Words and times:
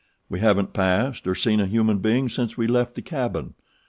We 0.29 0.39
haven't 0.39 0.73
passed 0.73 1.27
or 1.27 1.35
seen 1.35 1.59
a 1.59 1.67
human 1.67 1.99
being 1.99 2.27
since 2.27 2.57
we 2.57 2.65
left 2.65 2.95
the 2.95 3.03
cabin. 3.03 3.53